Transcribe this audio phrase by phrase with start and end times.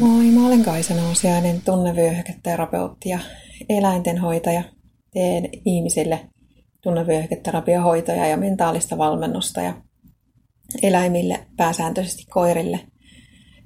[0.00, 3.18] Moi, mä olen Kaisa Nousiainen, tunnevyöhyketerapeutti ja
[3.68, 4.62] eläintenhoitaja.
[5.12, 6.20] Teen ihmisille
[6.82, 9.74] tunnevyöhyketerapiohoitoja ja mentaalista valmennusta ja
[10.82, 12.80] eläimille, pääsääntöisesti koirille,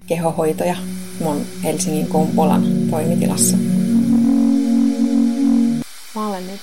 [0.07, 0.77] kehohoitoja
[1.21, 3.57] mun Helsingin Kumpulan toimitilassa.
[6.14, 6.61] Mä olen nyt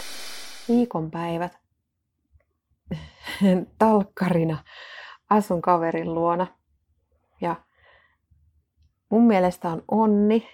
[0.69, 1.51] viikonpäivät
[3.79, 4.63] talkkarina
[5.29, 6.47] asun kaverin luona.
[7.41, 7.55] Ja
[9.09, 10.47] mun mielestä on onni,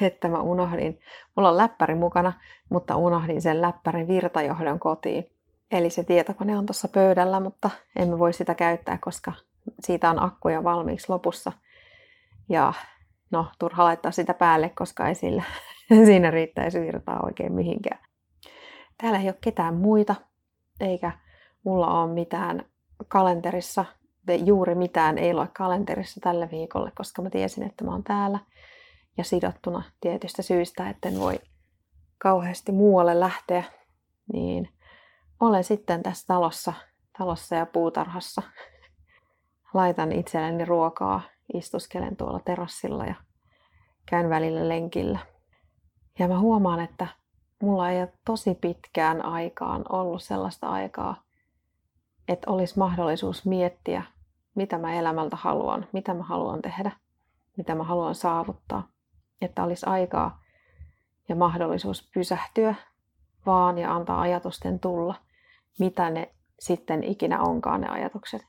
[0.00, 1.00] että mä unohdin,
[1.36, 2.32] mulla on läppäri mukana,
[2.70, 5.30] mutta unohdin sen läppärin virtajohdon kotiin.
[5.70, 9.32] Eli se tietokone on tuossa pöydällä, mutta emme voi sitä käyttää, koska
[9.80, 11.52] siitä on akkuja valmiiksi lopussa.
[12.48, 12.72] Ja
[13.30, 15.42] no, turha laittaa sitä päälle, koska ei sillä,
[16.06, 17.98] siinä riittäisi virtaa oikein mihinkään.
[19.00, 20.14] Täällä ei ole ketään muita,
[20.80, 21.12] eikä
[21.64, 22.64] mulla ole mitään
[23.08, 23.84] kalenterissa,
[24.44, 28.38] juuri mitään ei ole kalenterissa tälle viikolle, koska mä tiesin, että mä oon täällä
[29.18, 31.40] ja sidottuna tietystä syystä, että en voi
[32.18, 33.64] kauheasti muualle lähteä,
[34.32, 34.68] niin
[35.40, 36.72] olen sitten tässä talossa,
[37.18, 38.42] talossa ja puutarhassa.
[39.74, 41.20] Laitan itselleni ruokaa,
[41.54, 43.14] istuskelen tuolla terassilla ja
[44.06, 45.18] käyn välillä lenkillä.
[46.18, 47.06] Ja mä huomaan, että
[47.62, 51.23] mulla ei ole tosi pitkään aikaan ollut sellaista aikaa,
[52.28, 54.02] että olisi mahdollisuus miettiä,
[54.54, 56.90] mitä mä elämältä haluan, mitä mä haluan tehdä,
[57.56, 58.88] mitä mä haluan saavuttaa.
[59.40, 60.42] Että olisi aikaa
[61.28, 62.74] ja mahdollisuus pysähtyä
[63.46, 65.14] vaan ja antaa ajatusten tulla,
[65.78, 68.46] mitä ne sitten ikinä onkaan ne ajatukset.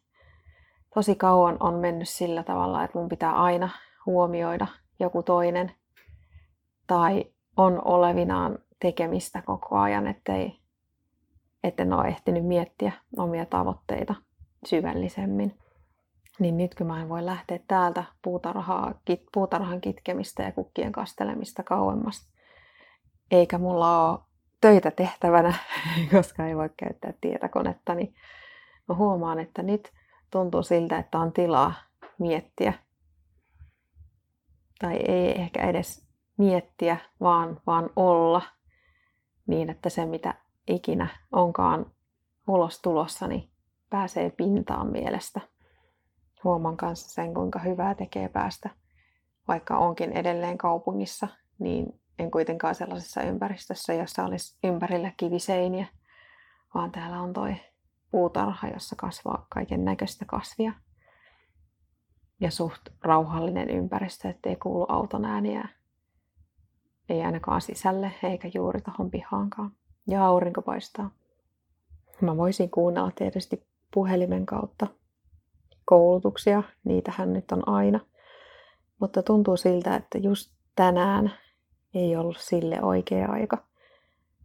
[0.94, 3.70] Tosi kauan on mennyt sillä tavalla, että mun pitää aina
[4.06, 4.68] huomioida
[5.00, 5.72] joku toinen
[6.88, 7.26] tai
[7.58, 10.60] on olevinaan tekemistä koko ajan, ettei,
[11.68, 14.16] etten ole ehtinyt miettiä omia tavoitteita
[14.66, 15.58] syvällisemmin.
[16.40, 21.64] Niin nyt kun mä en voi lähteä täältä puutarhaa, kit, puutarhan kitkemistä ja kukkien kastelemista
[21.64, 22.30] kauemmas,
[23.32, 24.20] eikä mulla ole
[24.62, 25.54] töitä tehtävänä,
[26.16, 28.16] koska ei voi käyttää tietokonetta, niin
[28.88, 29.94] mä huomaan, että nyt
[30.32, 31.74] tuntuu siltä, että on tilaa
[32.20, 32.74] miettiä.
[34.80, 36.08] Tai ei ehkä edes
[36.38, 38.42] miettiä, vaan, vaan olla
[39.48, 40.34] niin, että se mitä
[40.68, 41.92] ikinä onkaan
[42.48, 43.50] ulos tulossa, niin
[43.90, 45.42] pääsee pintaan mielestä.
[46.44, 48.70] Huomaan kanssa sen, kuinka hyvää tekee päästä,
[49.48, 51.28] vaikka onkin edelleen kaupungissa,
[51.60, 55.88] niin en kuitenkaan sellaisessa ympäristössä, jossa olisi ympärillä kiviseiniä,
[56.74, 57.56] vaan täällä on toi
[58.12, 60.74] puutarha, jossa kasvaa kaiken näköistä kasvia.
[62.40, 65.70] Ja suht rauhallinen ympäristö, ettei kuulu auton ääniä.
[67.10, 69.72] Ei ainakaan sisälle eikä juuri tuohon pihaankaan.
[70.08, 71.12] Ja aurinko paistaa.
[72.22, 74.88] Mä voisin kuunnella tietysti puhelimen kautta
[75.86, 78.00] koulutuksia, niitähän nyt on aina.
[79.00, 81.34] Mutta tuntuu siltä, että just tänään
[81.94, 83.58] ei ollut sille oikea aika.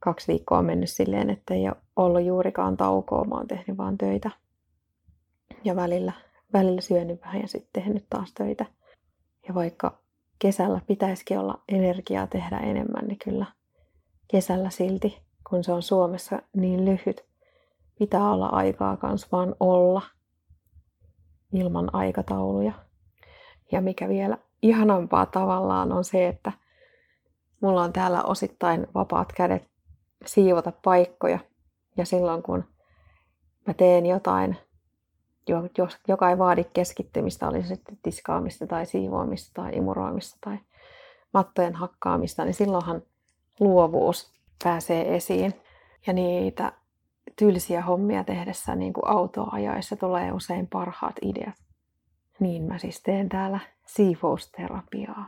[0.00, 3.98] Kaksi viikkoa on mennyt silleen, että ei ole ollut juurikaan taukoa, mä oon tehnyt vaan
[3.98, 4.30] töitä.
[5.64, 6.12] Ja välillä,
[6.52, 8.66] välillä syönyt vähän ja sitten tehnyt taas töitä.
[9.48, 9.98] Ja vaikka
[10.38, 13.46] kesällä pitäisikin olla energiaa tehdä enemmän, niin kyllä
[14.28, 17.24] kesällä silti, kun se on Suomessa niin lyhyt,
[17.98, 20.02] pitää olla aikaa kans vaan olla
[21.52, 22.72] ilman aikatauluja.
[23.72, 26.52] Ja mikä vielä ihanampaa tavallaan on se, että
[27.60, 29.68] mulla on täällä osittain vapaat kädet
[30.26, 31.38] siivota paikkoja.
[31.96, 32.64] Ja silloin kun
[33.66, 34.56] mä teen jotain,
[36.08, 40.58] joka ei vaadi keskittymistä, oli se sitten tiskaamista tai siivoamista tai imuroimista tai
[41.34, 43.02] mattojen hakkaamista, niin silloinhan
[43.60, 45.54] luovuus pääsee esiin.
[46.06, 46.72] Ja niitä
[47.36, 51.54] tylsiä hommia tehdessä, niin kuin autoa ajaessa, tulee usein parhaat ideat.
[52.40, 55.26] Niin mä siis teen täällä siivousterapiaa.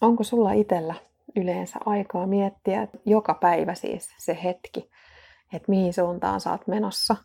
[0.00, 0.94] Onko sulla itsellä
[1.36, 4.90] yleensä aikaa miettiä joka päivä siis se hetki,
[5.52, 7.16] että mihin suuntaan sä oot menossa,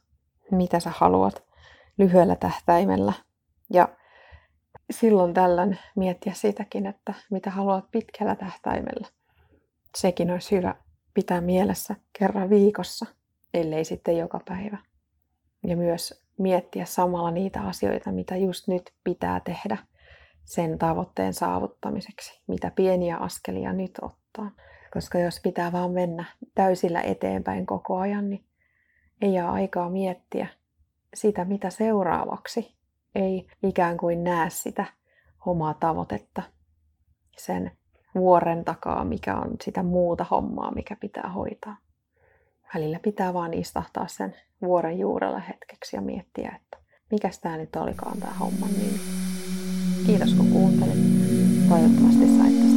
[0.51, 1.43] mitä sä haluat
[1.97, 3.13] lyhyellä tähtäimellä.
[3.73, 3.89] Ja
[4.91, 9.07] silloin tällöin miettiä sitäkin, että mitä haluat pitkällä tähtäimellä.
[9.95, 10.75] Sekin olisi hyvä
[11.13, 13.05] pitää mielessä kerran viikossa,
[13.53, 14.77] ellei sitten joka päivä.
[15.67, 19.77] Ja myös miettiä samalla niitä asioita, mitä just nyt pitää tehdä
[20.45, 24.51] sen tavoitteen saavuttamiseksi, mitä pieniä askelia nyt ottaa.
[24.93, 26.25] Koska jos pitää vaan mennä
[26.55, 28.45] täysillä eteenpäin koko ajan, niin
[29.21, 30.47] ei jää aikaa miettiä
[31.13, 32.75] sitä, mitä seuraavaksi.
[33.15, 34.85] Ei ikään kuin näe sitä
[35.45, 36.43] omaa tavoitetta
[37.37, 37.71] sen
[38.15, 41.77] vuoren takaa, mikä on sitä muuta hommaa, mikä pitää hoitaa.
[42.75, 46.77] Välillä pitää vaan istahtaa sen vuoren juurella hetkeksi ja miettiä, että
[47.11, 48.99] mikäs tämä nyt olikaan tämä homma, niin
[50.05, 50.99] kiitos kun kuuntelit.
[51.69, 52.70] Toivottavasti sait tästä